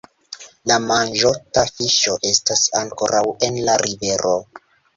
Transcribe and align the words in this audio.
La 0.71 0.77
manĝota 0.85 1.65
fiŝo 1.75 2.17
estas 2.31 2.65
ankoraŭ 2.81 3.25
en 3.49 3.63
la 3.69 3.79
rivero. 3.87 4.37